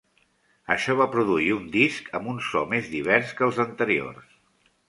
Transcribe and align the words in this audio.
Això 0.75 0.95
va 1.01 1.07
produir 1.15 1.51
un 1.57 1.69
disc 1.77 2.09
amb 2.21 2.31
un 2.33 2.41
so 2.49 2.65
més 2.75 2.91
divers 2.97 3.37
que 3.41 3.49
els 3.49 3.61
anteriors. 3.69 4.35